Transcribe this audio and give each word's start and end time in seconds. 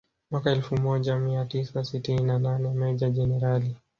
Mwaka 0.31 0.51
elfu 0.51 0.77
moja 0.77 1.19
mia 1.19 1.45
tisa 1.45 1.83
sitini 1.83 2.23
na 2.23 2.39
nane 2.39 2.69
Meja 2.69 3.09
Jenerali 3.09 3.75